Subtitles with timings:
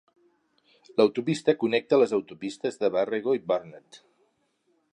[1.01, 4.01] L'autopista connecta les autopistes de Warrego i Burnett.